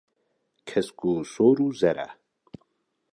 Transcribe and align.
Kesk 0.67 0.99
û 1.11 1.13
sor 1.33 1.57
û 1.65 1.67
zer 1.81 1.97
e. 2.07 2.09